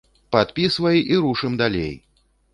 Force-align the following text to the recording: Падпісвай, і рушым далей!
Падпісвай, 0.35 0.97
і 1.13 1.21
рушым 1.27 1.61
далей! 1.63 1.93